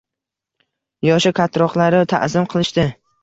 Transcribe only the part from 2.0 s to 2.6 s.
ta`zim